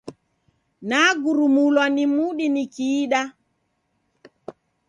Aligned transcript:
Nagurumulwa 0.89 1.85
ni 1.95 2.03
mudi 2.13 2.45
nikiida. 2.53 3.21